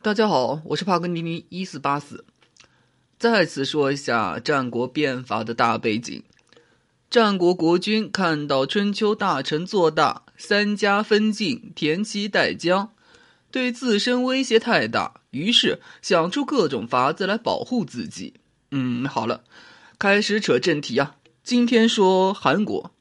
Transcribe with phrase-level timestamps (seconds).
[0.00, 2.24] 大家好，我是帕格尼尼一四八四。
[3.18, 6.22] 再次说一下战国变法的大背景：
[7.10, 12.92] 战国国君看到春秋大臣做大，三家分晋，田妻代姜，
[13.50, 18.34] 对自身威胁太大，于是想出各种法子来保护自己。
[18.70, 19.42] 嗯，好了，
[19.98, 21.16] 开始扯正题啊。
[21.42, 22.92] 今天说韩国。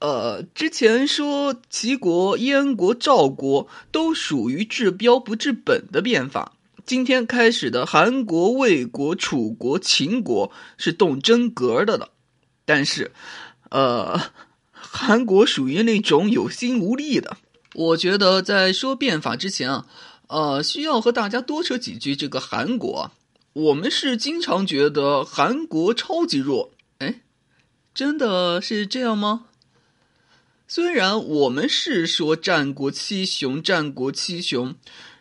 [0.00, 6.52] 呃，之前说齐国、燕国、赵国都属于治标不治本的变法。
[6.86, 12.10] 今天开始的韩国、魏国、楚国、秦国是动真格的了。
[12.64, 13.10] 但是，
[13.70, 14.20] 呃，
[14.70, 17.36] 韩国属于那种有心无力的。
[17.74, 19.86] 我觉得在说变法之前啊，
[20.28, 23.10] 呃，需要和大家多扯几句这个韩国。
[23.52, 27.20] 我们是经常觉得韩国超级弱，哎，
[27.92, 29.46] 真的是这样吗？
[30.70, 34.74] 虽然我们是说战国七雄，战国七雄，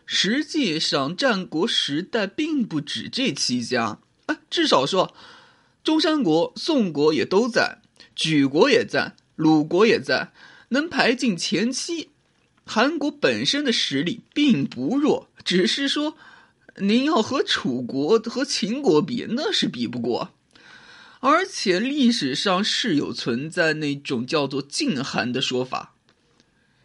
[0.06, 4.00] 实际上战国时代并不止这七家。
[4.26, 5.16] 啊，至少说，
[5.86, 7.80] 中山国、宋国也都在，
[8.14, 10.34] 莒国也在，鲁国也在，
[10.68, 12.10] 能排进前七。
[12.66, 16.18] 韩国本身的实力并不弱，只是说，
[16.76, 20.34] 您要和楚国和秦国比，那是比不过。
[21.20, 25.96] 而且历史上是有存在那种叫做“晋韩”的说法，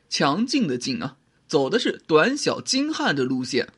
[0.09, 1.17] 强劲的劲啊，
[1.47, 3.69] 走的是短小精悍的路线。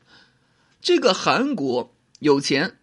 [0.81, 2.77] 这个韩国有钱，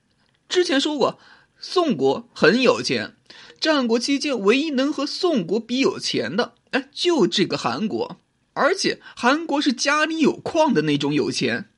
[0.48, 1.19] 之前说过，
[1.59, 3.17] 宋国很有钱。
[3.59, 8.19] 战国期间，唯一能和宋国比有钱的，哎，就这个韩国。
[8.55, 11.70] 而且韩国是家里有矿的那种有钱。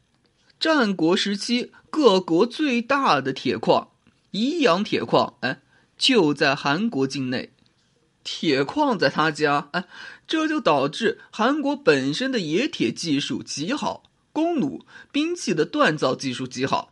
[0.58, 3.90] 战国时期，各国最大的铁矿——
[4.32, 5.60] 宜阳铁矿，哎。
[5.96, 7.52] 就在韩国境内，
[8.22, 9.84] 铁矿在他家，哎，
[10.26, 16.90] 这就导致韩国本身的冶铁技术极好，弓弩、兵器的锻造技术极好。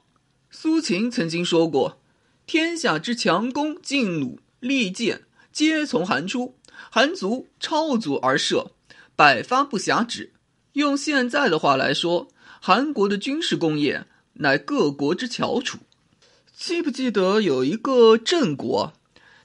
[0.50, 2.00] 苏秦曾经说过
[2.46, 5.22] ：“天下之强弓劲弩利箭，
[5.52, 6.56] 皆从韩出。
[6.90, 8.72] 韩足超足而射，
[9.16, 10.32] 百发不暇止。”
[10.74, 12.28] 用现在的话来说，
[12.60, 15.78] 韩国的军事工业乃各国之翘楚。
[16.54, 18.92] 记不记得有一个郑国，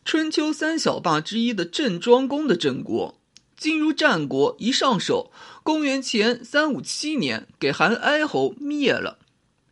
[0.03, 3.17] 春秋三小霸之一的郑庄公的郑国，
[3.55, 5.31] 进入战国一上手，
[5.63, 9.17] 公元前三五七年给韩哀侯灭了，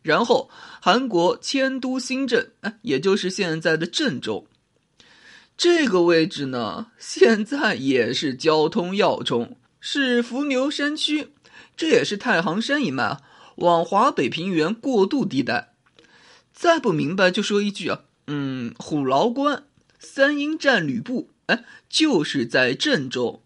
[0.02, 4.46] 然后韩国迁都新郑，哎，也就是现在的郑州。
[5.56, 11.28] 这个位置呢，现在也是交通要冲，是伏牛山区，
[11.76, 13.18] 这也是太行山一脉
[13.56, 15.75] 往华北平原过渡地带。
[16.58, 19.64] 再不明白就说一句啊，嗯，虎牢关
[19.98, 23.42] 三英战吕布，哎，就是在郑州。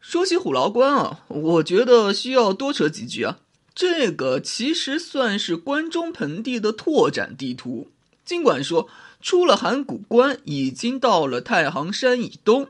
[0.00, 3.38] 说起虎牢关啊，我觉得需要多扯几句啊。
[3.72, 7.88] 这个其实算是关中盆地的拓展地图。
[8.24, 8.88] 尽管说
[9.20, 12.68] 出了函谷关，已经到了太行山以东，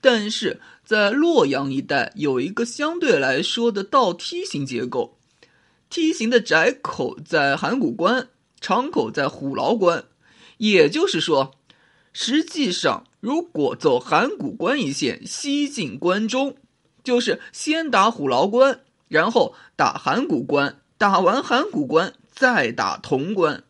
[0.00, 5.18] 但是在洛阳一带有一个相对来说的倒梯形结构，
[5.90, 8.28] 梯形的窄口在函谷关。
[8.60, 10.04] 长口在虎牢关，
[10.56, 11.54] 也就是说，
[12.12, 16.56] 实际上如果走函谷关一线西进关中，
[17.04, 23.62] 就是先打虎牢关，然后打函谷关，打完函谷关再打潼关。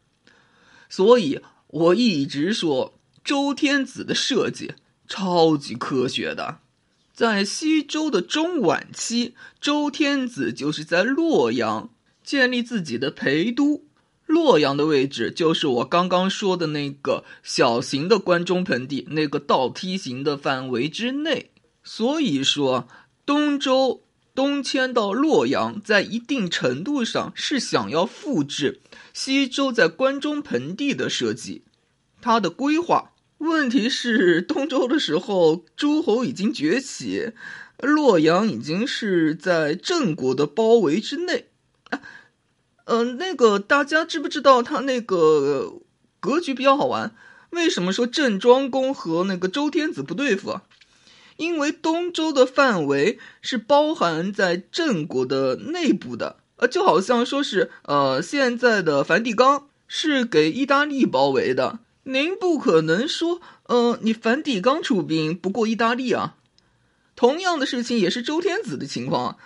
[0.89, 4.73] 所以我一直说周天子的设计
[5.07, 6.61] 超级科学的，
[7.13, 11.91] 在西周的中晚期，周天子就是在洛阳
[12.25, 13.85] 建立自己的陪都。
[14.29, 21.51] 洛阳的位置就是我刚刚说的那个小型的关中盆地，那个倒梯形的范围之内。
[21.83, 22.87] 所以说，
[23.25, 24.03] 东周
[24.35, 28.83] 东迁到洛阳，在一定程度上是想要复制
[29.15, 31.63] 西周在关中盆地的设计，
[32.21, 33.13] 它的规划。
[33.39, 37.31] 问题是，东周的时候诸侯已经崛起，
[37.81, 41.47] 洛阳已经是在郑国的包围之内。
[42.91, 45.75] 嗯，那个大家知不知道他那个
[46.21, 47.15] 格局比较好玩？
[47.51, 50.63] 为什么说郑庄公和那个周天子不对付啊？
[51.37, 66.37] 因为东周的范围是包含在郑国的内部的，呃，就好像说是呃现在的梵蒂冈是给意大利包围的，您不可能说呃你梵蒂冈出兵不过意大利啊。
[67.15, 69.37] 同样的事情也是周天子的情况。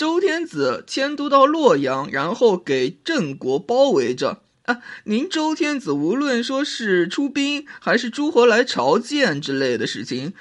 [0.00, 4.80] 周天子迁都到洛阳，然后给郑国包围着啊！
[5.04, 10.32] 您周天子无论说是出兵，还是诸侯来朝见之类的事情，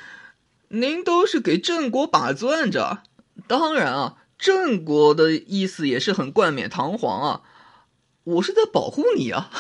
[0.70, 3.04] 您都是给郑国把攥着。
[3.48, 7.42] 当然啊，郑国的意思也是很冠冕堂皇啊，
[8.24, 9.52] 我是在保护你啊。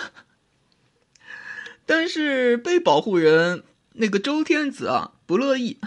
[1.85, 3.65] 但是被保护人
[3.95, 5.81] 那个周天子啊不乐意。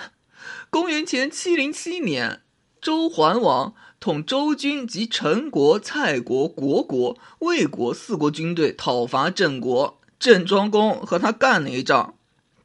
[0.68, 2.42] 公元前七零七年，
[2.78, 12.16] 周桓王统周军及陈国、蔡国、国国、魏国四国军队讨伐郑国，郑庄公和他干了一仗，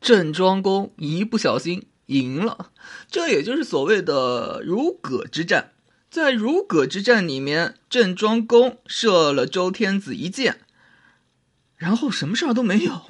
[0.01, 2.71] 郑庄公一不小心赢了，
[3.07, 5.73] 这也就是所谓的如葛之战。
[6.09, 10.61] 在如葛之战里面，郑庄公射了周天子一箭，
[11.75, 13.03] 然后什么事儿都没有。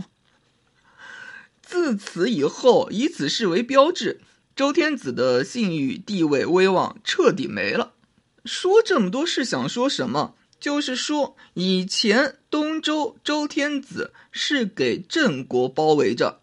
[1.62, 4.20] 自此以后，以此事为标志，
[4.54, 7.94] 周天子的信誉、地位、威望彻底没了。
[8.48, 10.36] 说这么多是想说什么？
[10.60, 16.40] 就是说，以前东周周天子是给郑国包围着，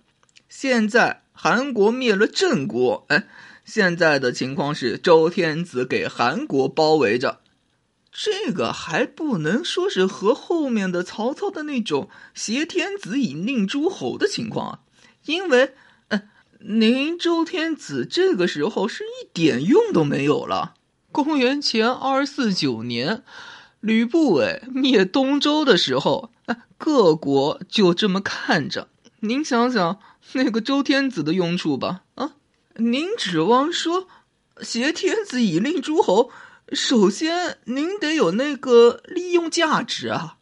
[0.49, 3.27] 现在韩国灭了郑国，哎，
[3.65, 7.41] 现在的情况是周天子给韩国包围着。
[8.13, 14.79] 这个还不能说是和后面的曹操的那种挟天子以令诸侯的情况啊。
[15.25, 15.75] 因为，
[16.07, 16.23] 呃，
[16.61, 20.75] 您周天子这个时候是一点用都没有了。
[21.15, 23.23] 公元前二四九年，
[23.79, 26.33] 吕不韦灭东周的时候，
[26.77, 28.89] 各国就这么看着。
[29.21, 30.01] 您想想
[30.33, 32.33] 那个周天子的用处吧，啊，
[32.79, 34.09] 您指望说
[34.61, 36.33] 挟天子以令诸侯，
[36.73, 40.39] 首先您得有那个利用价值啊。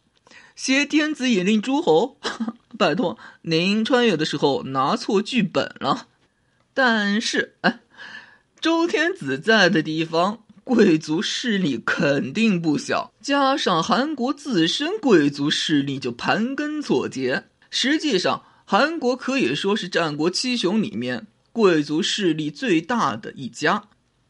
[0.55, 2.17] 挟天子以令诸侯，
[2.79, 6.07] 拜托您穿越的时候拿错剧本了。
[6.73, 7.81] 但是，哎，
[8.59, 17.45] 周天子在的地方，贵族势力肯定不小，加上韩国自身贵族势力就盘根错节。
[17.69, 23.83] 实际上，韩国可以说是战国七雄里面贵族势力最大的一家。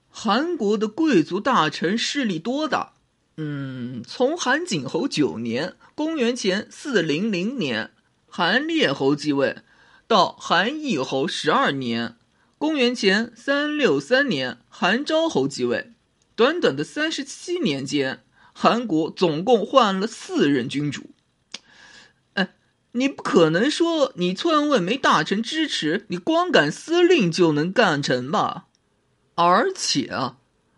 [0.10, 2.94] 韩国的贵族大臣势力多大？
[3.38, 7.92] 嗯，从韩景侯九年（公元前四零零年），
[8.30, 9.58] 韩烈侯继位，
[10.08, 12.16] 到韩义侯十二年
[12.60, 15.93] （公元前三六三年），韩昭侯继位，
[16.36, 21.12] 短短的三十七年间，韩国总共换了四任君主。
[22.34, 22.54] 哎，
[22.94, 28.66] 你不可能说你篡位没大臣支持，你光杆司令就能干成吧？
[29.36, 30.38] 而且啊，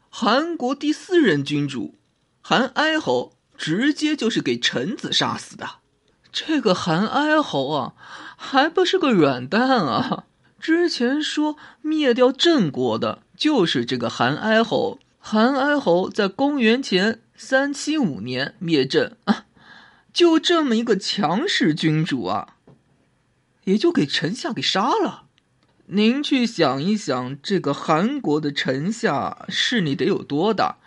[0.10, 1.96] 韩国第四任君主。
[2.42, 5.80] 韩哀侯直接就是给臣子杀死的，
[6.32, 7.94] 这个韩哀侯啊，
[8.38, 10.26] 还不是个软蛋啊！
[10.60, 19.48] 之前说灭掉郑国的就是这个韩哀侯，韩哀侯在公元前三七五年灭郑啊，
[20.14, 22.58] 就这么一个强势君主啊，
[23.64, 25.24] 也就给臣下给杀了。
[25.88, 30.78] 您去想一想，这个韩国的臣下势力得有多大？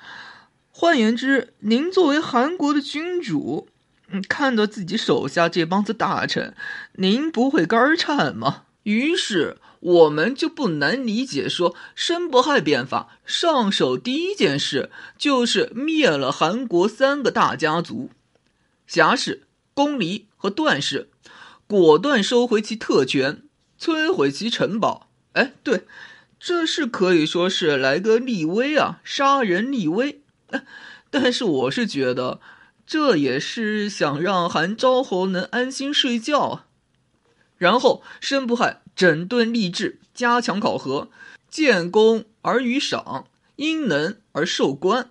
[0.71, 3.69] 换言之，您作为韩国的君主，
[4.07, 6.55] 嗯，看到自己手下这帮子大臣，
[6.93, 8.63] 您不会肝颤吗？
[8.85, 18.11] 于是我们就不难理解，说申不害变法上手第一件事就是灭了韩国三个大家族——
[18.87, 21.09] 侠氏、公离和段氏，
[21.67, 23.43] 果断收回其特权，
[23.81, 25.09] 摧毁其城堡。
[25.35, 25.85] 哎，对，
[26.41, 30.23] 这是可以说是来个立威啊，杀人立威。
[31.11, 32.41] 但是我是觉得，
[32.87, 36.65] 这也是想让韩昭侯能安心睡觉。
[37.57, 41.09] 然后申不害整顿吏治，加强考核，
[41.49, 45.11] 建功而予赏，因能而授官。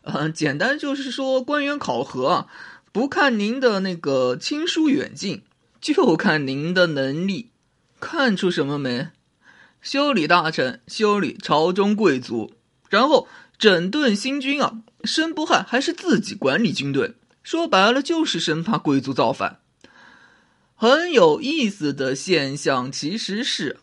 [0.00, 2.46] 呃，简单就是说，官员考核啊，
[2.90, 5.42] 不看您的那个亲疏远近，
[5.78, 7.50] 就看您的能力。
[8.00, 9.08] 看出什么没？
[9.82, 12.54] 修理大臣，修理朝中贵族，
[12.88, 13.28] 然后。
[13.58, 19.58] 整顿新军啊，申不害还是自己管理军队，说白了就是生怕贵族造反。
[20.80, 23.80] 很有意思的现象其实是，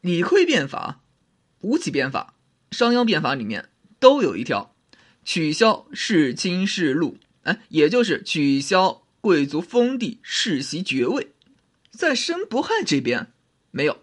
[0.00, 1.00] 李悝变法、
[1.60, 2.32] 吴起变法、
[2.70, 3.68] 商鞅变法里面
[4.00, 4.74] 都有一条，
[5.22, 11.28] 取消世卿世禄，哎，也就是取消贵族封地世袭爵位，
[11.90, 13.30] 在申不害这边
[13.70, 13.98] 没有。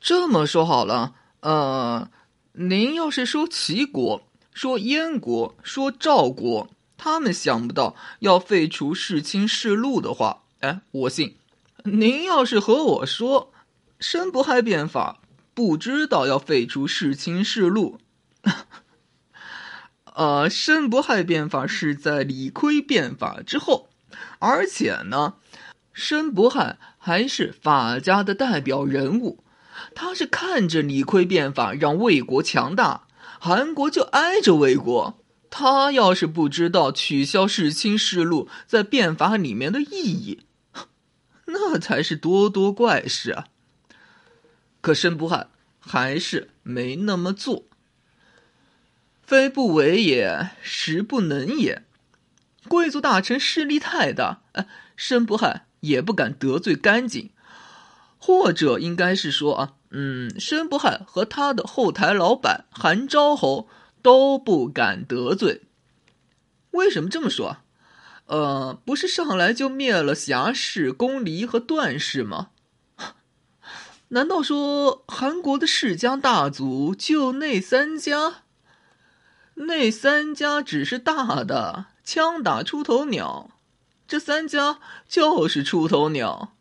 [0.00, 2.10] 这么说好了，呃。
[2.56, 11.36] 您要是说齐国、说燕国、说赵国，他们想不到要废除世卿世禄的话，哎，我信。
[11.84, 13.52] 您要是和我说
[13.98, 15.20] 申不害变法，
[15.52, 17.98] 不知道要废除世卿世禄，
[20.14, 23.88] 呃，申不害变法是在李悝变法之后，
[24.38, 25.34] 而且呢，
[25.92, 29.44] 申不害还是法家的代表人物。
[29.94, 33.06] 他是看着李悝变法让魏国强大，
[33.40, 35.18] 韩国就挨着魏国，
[35.56, 40.40] 他要是不知道取消世卿世禄在变法里面的意义，
[41.46, 43.46] 那才是多多怪事啊。
[44.80, 45.46] 可申不害
[45.78, 47.66] 还是没那么做，
[49.22, 51.84] 非不为也，实不能也。
[52.66, 57.30] 贵族大臣势力太大，哎，申不害也不敢得罪干净，
[58.18, 63.68] 或者应该是说啊，嗯，申不害和他的后台老板韩昭侯
[64.04, 65.62] 都不敢得罪。
[66.72, 67.56] 为什么这么说？
[68.26, 72.50] 呃，不是上来就灭了侠氏、公离和段氏吗？
[74.08, 78.42] 难道说韩国的世家大族就那三家？
[79.54, 83.52] 那三家只是大的，枪打出头鸟，
[84.06, 86.54] 这三家就是出头鸟。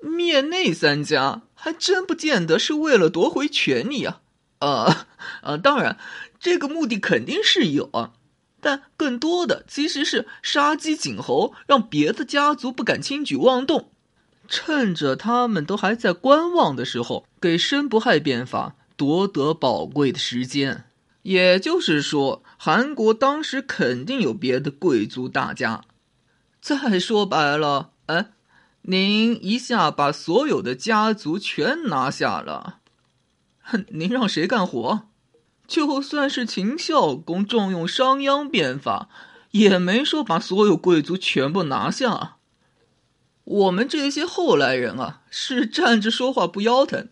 [0.00, 4.20] 灭那三家还真不见得是为了夺回权力啊！
[4.58, 5.06] 啊
[5.42, 5.96] 啊，当然，
[6.40, 8.12] 这个目的肯定是有啊，
[8.60, 13.90] 但更多的其实是杀鸡儆猴，让别的家族不敢轻举妄动。
[14.46, 20.84] 趁着他们都还在观望的时候，给申不害变法夺得宝贵的时间。
[21.22, 25.82] 也就是说，韩国当时肯定有别的贵族大家。
[26.62, 28.30] 再说白了，哎，
[28.82, 32.78] 您一下把所有的家族全拿下了，
[33.60, 35.08] 哼 您让谁干活？
[35.68, 39.08] 就算是秦孝公重用商鞅变法，
[39.50, 42.36] 也没说把所有贵族全部拿下。
[43.44, 47.08] 我们这些后来人啊，是站着说话不腰疼，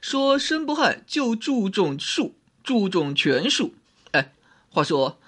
[0.00, 3.74] 说申不害就注重术，注重权术。
[4.12, 4.32] 哎，
[4.68, 5.18] 话说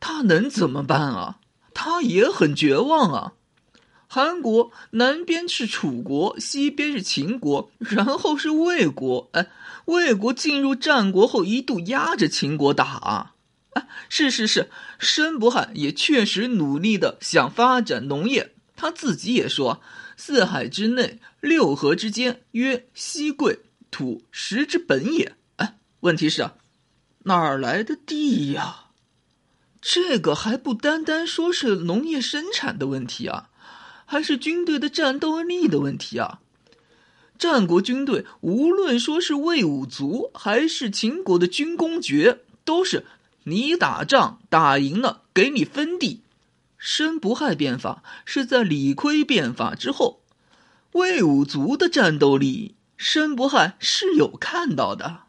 [0.00, 1.38] 他能怎么办啊？
[1.72, 3.32] 他也很绝望啊。
[4.08, 9.28] 韩国南边是楚国，西边是秦国，然后是魏国。
[9.32, 9.46] 哎，
[9.88, 13.34] 魏国进入战国后，一度压着秦国打啊。
[13.70, 18.54] 哎，是是是，申不害也确实努力的想发展农业。
[18.76, 19.80] 他自己也说
[20.16, 26.50] ：“四海之内，六合之间，曰西贵土石之本也。”哎，问题是，
[27.24, 28.90] 哪儿来的地呀？
[29.80, 33.48] 这个还不单单说是农业生产的问题啊，
[34.04, 36.40] 还是军队的战斗力的问题啊。
[37.38, 43.06] 战国军队无论说是魏武卒，还是秦国的军功爵，都是
[43.44, 46.22] 你打仗打赢了，给你分地。
[46.76, 50.20] 申不害变法是在李悝变法之后，
[50.92, 55.22] 魏武卒的战斗力，申不害是有看到的。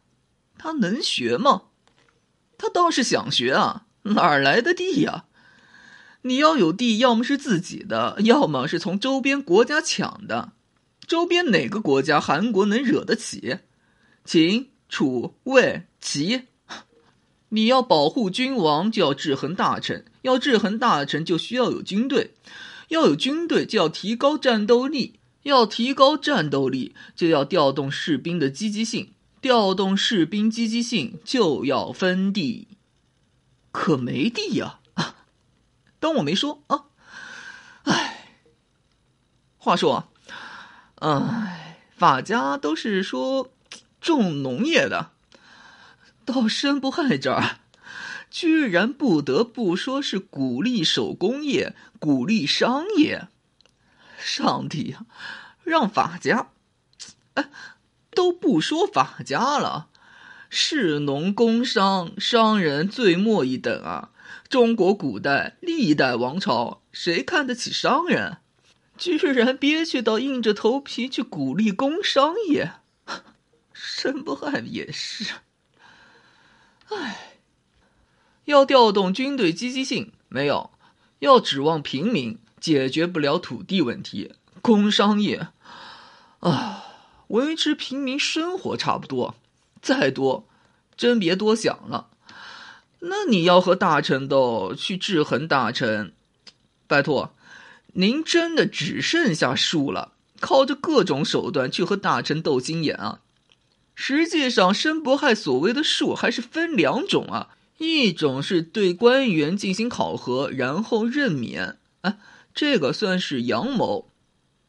[0.58, 1.64] 他能学吗？
[2.58, 5.26] 他倒是想学啊，哪儿来的地呀？
[6.24, 10.52] 你要有地，要么是自己的，要么是从周边国家抢的。
[11.10, 13.58] 周边哪个国家韩国能惹得起？
[14.24, 16.44] 秦、楚、魏、齐。
[17.50, 22.30] 你要保护君王，就要制衡大臣；要制衡大臣，就需要有军队；
[22.90, 29.08] 要有军队，就要提高战斗力；要提高战斗力，就要调动士兵的积极性；
[29.42, 32.68] 调动士兵积极性，就要分地。
[33.72, 34.82] 可没地呀！
[36.00, 36.86] 当我没说啊！
[37.86, 38.36] 哎，
[39.58, 40.09] 话说，
[41.00, 43.52] 哎，法家都是说
[44.02, 45.12] 重农业的。
[46.26, 47.60] 到申不害这儿，
[48.30, 53.28] 居然不得不说是鼓励手工业、鼓励商业。
[54.18, 55.06] 上帝呀，
[55.64, 56.50] 让法家，
[57.36, 57.50] 哎，
[58.12, 59.88] 都不说法家了，
[60.50, 64.12] 士农工商商人最末一等啊！
[64.50, 68.38] 中国古代历代王朝，谁看得起商人？
[69.00, 72.74] 居然憋屈到硬着头皮去鼓励工商业，
[73.74, 75.36] 申不害也是。
[76.90, 77.38] 唉，
[78.46, 80.72] 要调动军队积极性没有？
[81.20, 85.48] 要指望平民解决不了土地问题，工商业
[86.40, 86.84] 啊，
[87.28, 89.36] 维持平民生活差不多，
[89.82, 90.48] 再多
[90.98, 92.10] 真别多想了。
[93.00, 96.14] 那你要和大臣斗，去制衡大臣，
[96.88, 97.34] 拜托，
[97.94, 103.20] 您真的只剩下术了，靠着各种手段去和大臣斗心眼啊？
[103.96, 112.18] 实际上，申不害所谓的术还是分两种啊，一种是对官员进行考核，然后任免，啊，
[112.54, 114.06] 这个算是阳谋；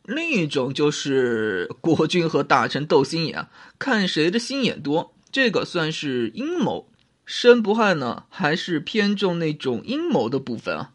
[0.04, 3.46] 另一种就是国君和大臣斗心眼，
[3.78, 6.88] 看谁的心眼多，这个算是阴谋。
[7.24, 10.90] 申不害呢，还是偏重那种阴谋的部分啊。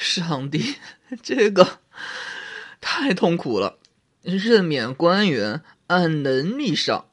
[0.00, 0.76] 上帝，
[1.22, 1.80] 这个
[2.80, 3.78] 太痛苦了，
[4.22, 7.04] 任免官员按能力上。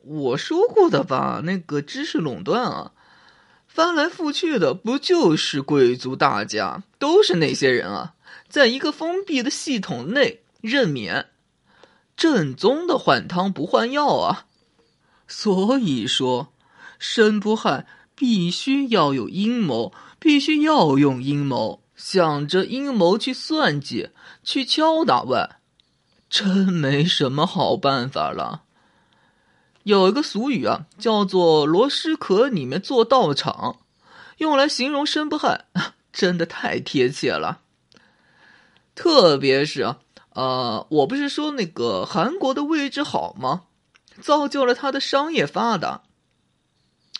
[0.00, 2.92] 我说过的吧，那个知识垄断啊，
[3.68, 6.82] 翻来覆去的不就是贵族大家？
[6.98, 8.14] 都是那些人啊，
[8.48, 11.28] 在一个封闭的系统内任免，
[12.16, 14.46] 正宗的换汤不换药啊！
[15.28, 16.52] 所以说，
[16.98, 19.92] 申不害必须要有阴谋，
[20.22, 24.10] 必须要用阴谋，想着阴谋去算计，
[24.44, 25.56] 去敲打外，
[26.30, 28.62] 真没什么好办法了。
[29.82, 33.80] 有一个俗语啊，叫做“螺蛳壳里面做道场”，
[34.38, 35.64] 用来形容申不害，
[36.14, 37.58] 真的太贴切了。
[38.94, 39.98] 特别是啊，
[40.34, 43.62] 呃，我不是说那个韩国的位置好吗？
[44.20, 46.02] 造就了他的商业发达。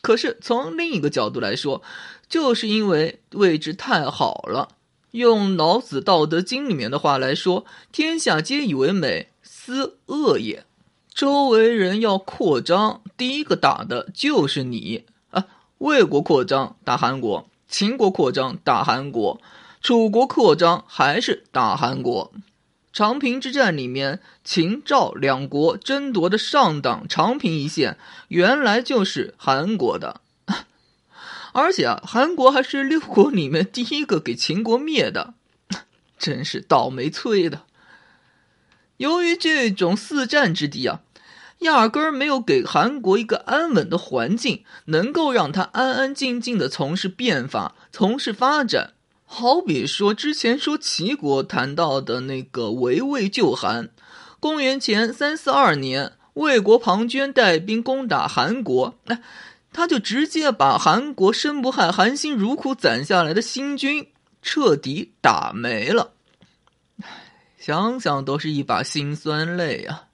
[0.03, 1.81] 可是从另一个角度来说，
[2.33, 4.71] 就是因为位置太好了。
[5.11, 10.65] 用老子《道德经》里面的话来说：“天下皆以为美，斯恶也。”
[11.15, 15.45] 周围人要扩张，第一个打的就是你啊！
[15.77, 19.39] 魏国扩张打韩国，秦国扩张打韩国，
[19.83, 22.33] 楚国扩张还是打韩国。
[22.95, 27.99] 长平之战里面，秦赵两国争夺的上党长平一线，
[28.29, 30.23] 原来就是韩国的，
[31.53, 35.35] 而且啊，韩国还是六国里面第一个给秦国灭的，
[36.19, 37.63] 真是倒霉催的。
[38.97, 41.01] 由于这种四战之地啊，
[41.61, 48.95] 压根儿没有给韩国一个安稳的环境，能够让他安安静静的从事变法、从事发展。
[49.25, 53.89] 好比说之前说齐国谈到的那个围魏救韩，
[54.39, 58.99] 公元前三四二年，魏国庞涓带兵攻打韩国，
[59.73, 64.13] 他就直接把韩国申不害含辛茹苦攒下来的新军
[64.43, 66.13] 彻底打没了。
[67.59, 70.09] 想想都是一把辛酸泪啊！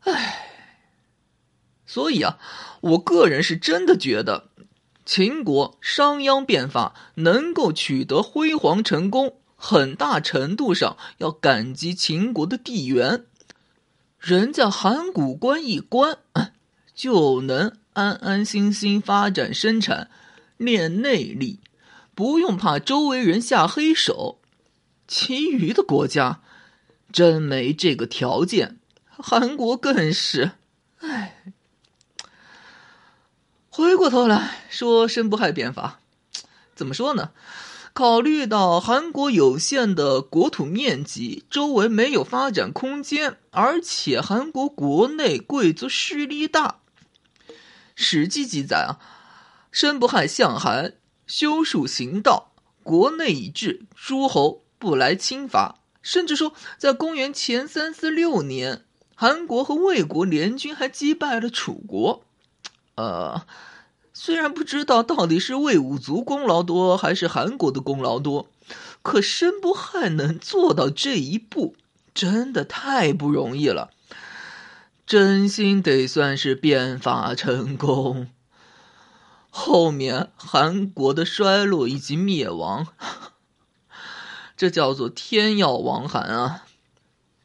[0.00, 0.48] 唉，
[1.86, 2.38] 所以啊，
[2.80, 4.48] 我个人是真的觉得，
[5.04, 13.24] 秦国商鞅变法能够取得辉煌成功，很大程度上要感激秦国的地缘，
[14.18, 16.18] 人家函谷关一关，
[16.92, 20.10] 就能安安心心发展生产，
[20.58, 21.60] 练内力，
[22.14, 24.38] 不用怕周围人下黑手。
[25.08, 26.42] 其余的国家
[27.10, 28.76] 真没这个条件，
[29.08, 30.50] 韩国更是。
[30.98, 31.42] 唉，
[33.70, 36.00] 回过头来说申不害变法，
[36.74, 37.30] 怎么说呢？
[37.94, 46.68] 考虑到韩国有限的国土面积，周围没有发展空间，而且韩国国内贵族势力大，
[47.96, 49.02] 《史记》记载啊，
[49.72, 50.94] 申不害向韩
[51.26, 52.52] 修树行道，
[52.84, 54.62] 国内已治，诸侯。
[54.78, 62.22] 不来侵伐，甚至说，在公元前三四六年，韩国和魏国联军还击败了楚国。
[62.96, 63.46] 呃，
[64.12, 68.50] 虽然不知道到底是魏武卒功劳多还是韩国的功劳多，
[69.00, 71.74] 可申不害能做到这一步，
[72.12, 73.90] 真的太不容易了。
[75.06, 78.28] 真心得算是变法成功。
[79.50, 82.88] 后面韩国的衰落以及灭亡。
[84.56, 86.64] 这叫做天要亡韩啊！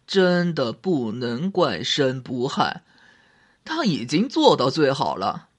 [0.07, 2.81] 真的不能怪申不害，
[3.63, 5.49] 他已经做到最好了。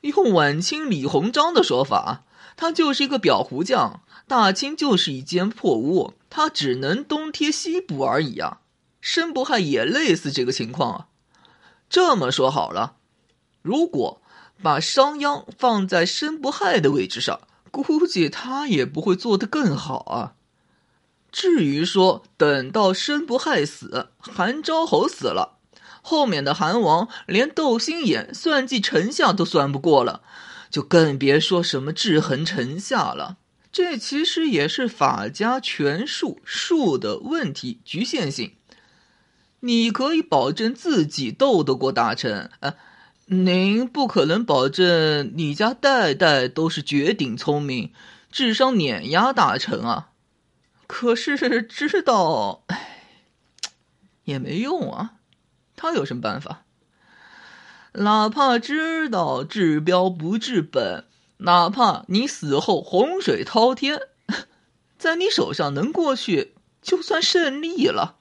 [0.00, 2.24] 用晚清李鸿章的说法，
[2.56, 8.58] 他就是一个裱糊匠，大清就是一间破屋，他只能东贴西补而已啊。
[9.00, 11.06] 申不害也类似这个情况啊。
[11.92, 12.96] 这么说好了，
[13.60, 14.22] 如果
[14.62, 20.32] 把商鞅放在申不害的位置上，估计他也不会做得更好啊。
[21.30, 25.58] 至于说等到申不害死，韩昭侯死了，
[26.00, 30.22] 后面的韩王连斗心眼、算计臣下都算不过了，
[30.70, 33.36] 就更别说什么制衡臣下了。
[33.70, 38.54] 这其实也是法家权术术的问题局限性。
[39.64, 42.74] 你可以保证自己斗得过大臣，呃，
[43.26, 47.92] 您不可能保证你家代代都是绝顶聪明，
[48.32, 50.08] 智商碾压大臣啊。
[50.88, 53.06] 可是知道，唉，
[54.24, 55.12] 也没用啊。
[55.76, 56.64] 他有什么办法？
[57.92, 61.04] 哪怕知道治标不治本，
[61.38, 64.00] 哪怕你死后洪水滔天，
[64.98, 68.16] 在你手上能过去，就算胜利了。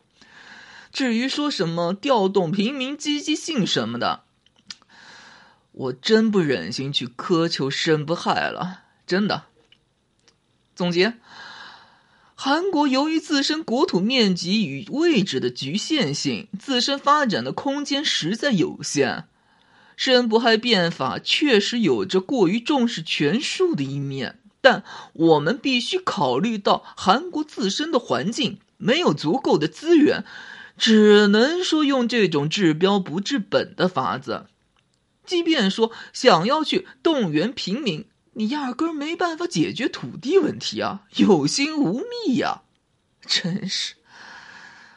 [0.92, 4.24] 至于说什么调动平民积极性什么的，
[5.72, 8.84] 我真不忍心去苛求申不害了。
[9.08, 9.46] 真的。
[10.76, 11.16] 总结。
[12.36, 19.26] 韩国由于自身国土面积与位置的局限性，自身发展的空间实在有限。
[19.96, 30.26] 申不害变法确实有着过于重视权术的一面，但我们必须考虑到韩国自身的环境，没有足够的资源，
[30.82, 34.48] 只能说用这种治标不治本的法子。
[35.24, 42.64] 即便说想要去动员平民，你压根没办法解决土地问题啊，有心无力呀！
[43.28, 43.94] 真是，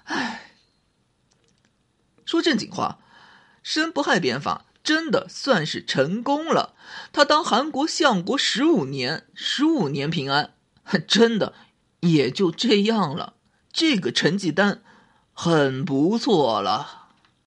[0.05, 0.53] 唉。
[2.25, 3.01] 说正经话，
[3.62, 4.64] 申不害变法。
[4.83, 6.75] 真的算是成功了，
[7.12, 10.55] 他当韩国相国十五年，十五年平安，
[11.07, 11.53] 真的
[12.01, 13.35] 也就这样了。
[13.70, 14.83] 这个成绩单
[15.35, 17.04] 很不错了。